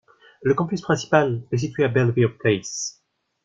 [0.41, 3.03] Le campus principal est situé à Belevere place.